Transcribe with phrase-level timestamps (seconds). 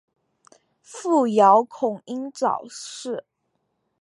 [0.81, 3.23] 父姚孔瑛早逝。